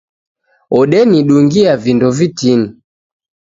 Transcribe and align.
Odenidungia 0.79 1.77
vindo 1.77 2.11
vitini 2.17 2.67